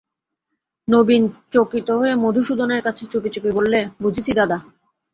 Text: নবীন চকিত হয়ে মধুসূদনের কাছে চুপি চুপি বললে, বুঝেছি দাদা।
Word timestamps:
নবীন 0.87 1.23
চকিত 1.53 1.87
হয়ে 1.91 2.13
মধুসূদনের 2.15 2.81
কাছে 2.83 3.03
চুপি 3.11 3.29
চুপি 3.33 3.49
বললে, 3.57 3.79
বুঝেছি 4.01 4.31
দাদা। 4.33 4.57